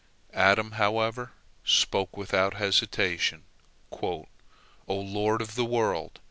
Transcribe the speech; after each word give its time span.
Adam, 0.33 0.71
however, 0.71 1.31
spoke 1.63 2.17
without 2.17 2.55
hesitation: 2.55 3.43
"O 3.91 4.25
Lord 4.87 5.43
of 5.43 5.53
the 5.53 5.63
world! 5.63 6.19